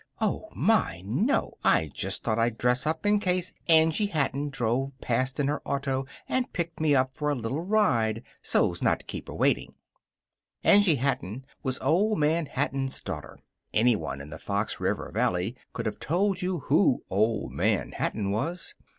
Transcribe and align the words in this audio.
"Oh, 0.19 0.49
my, 0.55 1.03
no! 1.05 1.59
I 1.63 1.91
just 1.93 2.23
thought 2.23 2.39
I'd 2.39 2.57
dress 2.57 2.87
up 2.87 3.05
in 3.05 3.19
case 3.19 3.53
Angie 3.69 4.07
Hatton 4.07 4.49
drove 4.49 4.99
past 4.99 5.39
in 5.39 5.47
her 5.47 5.61
auto 5.63 6.07
and 6.27 6.51
picked 6.51 6.79
me 6.79 6.95
up 6.95 7.15
for 7.15 7.29
a 7.29 7.35
little 7.35 7.61
ride. 7.61 8.23
So's 8.41 8.81
not 8.81 9.01
to 9.01 9.05
keep 9.05 9.27
her 9.27 9.33
waiting." 9.35 9.75
Angie 10.63 10.95
Hatton 10.95 11.45
was 11.61 11.77
Old 11.81 12.17
Man 12.17 12.47
Hatton's 12.47 12.99
daughter. 12.99 13.37
Anyone 13.75 14.21
in 14.21 14.31
the 14.31 14.39
Fox 14.39 14.79
River 14.79 15.11
Valley 15.13 15.55
could 15.71 15.85
have 15.85 15.99
told 15.99 16.41
you 16.41 16.61
who 16.61 17.03
Old 17.11 17.51
Man 17.51 17.91
Hatton 17.91 18.31
was. 18.31 18.73